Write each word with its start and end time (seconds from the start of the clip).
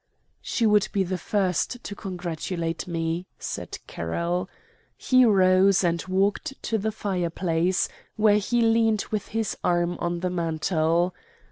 "She 0.41 0.65
would 0.65 0.87
be 0.91 1.03
the 1.03 1.19
first 1.19 1.83
to 1.83 1.93
congratulate 1.93 2.87
me," 2.87 3.27
said 3.37 3.77
Carroll. 3.85 4.49
He 4.97 5.25
rose 5.25 5.83
and 5.83 6.03
walked 6.07 6.55
to 6.63 6.79
the 6.79 6.91
fireplace, 6.91 7.87
where 8.15 8.39
he 8.39 8.61
leaned 8.61 9.05
with 9.11 9.27
his 9.27 9.55
arm 9.63 9.99
on 9.99 10.21
the 10.21 10.31
mantel. 10.31 11.13